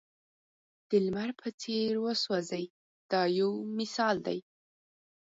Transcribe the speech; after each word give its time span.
د 0.89 0.91
لمر 1.05 1.29
په 1.39 1.49
څېر 1.61 1.91
وسوځئ 2.05 2.65
دا 3.11 3.21
یو 3.39 3.51
مثال 3.77 4.15
دی. 4.27 4.39